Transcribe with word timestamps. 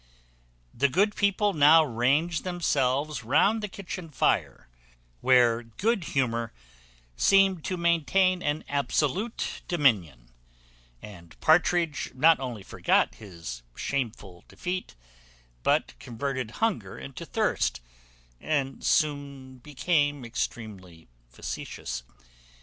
The 0.73 0.89
good 0.89 1.15
people 1.15 1.53
now 1.53 1.83
ranged 1.83 2.43
themselves 2.43 3.23
round 3.23 3.61
the 3.61 3.67
kitchen 3.67 4.09
fire, 4.09 4.67
where 5.19 5.61
good 5.61 6.05
humour 6.15 6.53
seemed 7.15 7.63
to 7.65 7.77
maintain 7.77 8.41
an 8.41 8.63
absolute 8.67 9.61
dominion; 9.67 10.31
and 11.03 11.39
Partridge 11.39 12.13
not 12.15 12.39
only 12.39 12.63
forgot 12.63 13.13
his 13.13 13.61
shameful 13.75 14.43
defeat, 14.47 14.95
but 15.61 15.93
converted 15.99 16.49
hunger 16.65 16.97
into 16.97 17.23
thirst, 17.23 17.79
and 18.39 18.83
soon 18.83 19.59
became 19.59 20.25
extremely 20.25 21.09
facetious. 21.29 22.01